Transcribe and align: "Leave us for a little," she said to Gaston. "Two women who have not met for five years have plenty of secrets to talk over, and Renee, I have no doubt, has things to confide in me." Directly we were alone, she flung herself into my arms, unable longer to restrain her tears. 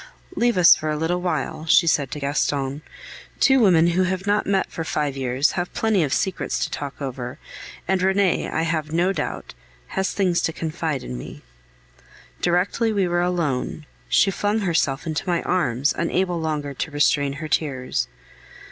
"Leave 0.35 0.57
us 0.57 0.75
for 0.75 0.89
a 0.89 0.97
little," 0.97 1.65
she 1.67 1.85
said 1.85 2.09
to 2.09 2.19
Gaston. 2.19 2.81
"Two 3.39 3.59
women 3.59 3.85
who 3.89 4.01
have 4.01 4.25
not 4.25 4.47
met 4.47 4.71
for 4.71 4.83
five 4.83 5.15
years 5.15 5.51
have 5.51 5.71
plenty 5.75 6.01
of 6.01 6.11
secrets 6.11 6.57
to 6.65 6.71
talk 6.71 6.99
over, 6.99 7.37
and 7.87 8.01
Renee, 8.01 8.49
I 8.49 8.63
have 8.63 8.91
no 8.91 9.13
doubt, 9.13 9.53
has 9.89 10.11
things 10.11 10.41
to 10.41 10.53
confide 10.53 11.03
in 11.03 11.19
me." 11.19 11.43
Directly 12.41 12.91
we 12.91 13.07
were 13.07 13.21
alone, 13.21 13.85
she 14.09 14.31
flung 14.31 14.61
herself 14.61 15.05
into 15.05 15.29
my 15.29 15.43
arms, 15.43 15.93
unable 15.95 16.39
longer 16.39 16.73
to 16.73 16.89
restrain 16.89 17.33
her 17.33 17.47
tears. 17.47 18.07